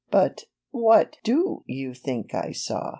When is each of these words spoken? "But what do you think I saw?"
"But 0.09 0.45
what 0.71 1.17
do 1.23 1.63
you 1.67 1.93
think 1.93 2.33
I 2.33 2.53
saw?" 2.53 2.89